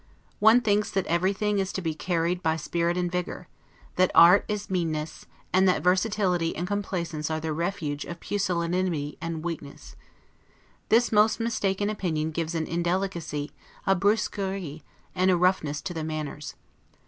[0.39, 3.47] One thinks that everything is to be carried by spirit and vigor;
[3.97, 9.43] that art is meanness, and that versatility and complaisance are the refuge of pusilanimity and
[9.43, 9.95] weakness.
[10.89, 13.51] This most mistaken opinion gives an indelicacy,
[13.85, 14.81] a 'brusquerie',
[15.13, 16.55] and a roughness to the manners.